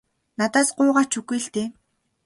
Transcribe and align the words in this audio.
Надаас 0.39 0.69
гуйгаа 0.77 1.05
ч 1.11 1.13
үгүй 1.19 1.39
л 1.43 1.47
дээ. 1.53 1.67